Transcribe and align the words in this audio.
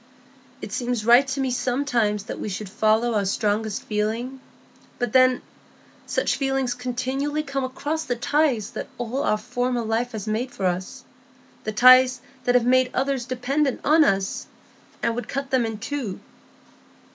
It 0.63 0.71
seems 0.71 1.05
right 1.05 1.27
to 1.27 1.39
me 1.39 1.51
sometimes 1.51 2.23
that 2.23 2.39
we 2.39 2.49
should 2.49 2.69
follow 2.71 3.13
our 3.13 3.23
strongest 3.23 3.83
feeling; 3.83 4.39
but 4.97 5.13
then, 5.13 5.43
such 6.07 6.37
feelings 6.37 6.73
continually 6.73 7.43
come 7.43 7.63
across 7.63 8.03
the 8.05 8.15
ties 8.15 8.71
that 8.71 8.87
all 8.97 9.21
our 9.21 9.37
former 9.37 9.83
life 9.83 10.13
has 10.13 10.25
made 10.25 10.49
for 10.49 10.65
us,—the 10.65 11.71
ties 11.73 12.19
that 12.45 12.55
have 12.55 12.65
made 12.65 12.89
others 12.95 13.25
dependent 13.27 13.79
on 13.85 14.03
us,—and 14.03 15.13
would 15.13 15.27
cut 15.27 15.51
them 15.51 15.67
in 15.67 15.77
two. 15.77 16.19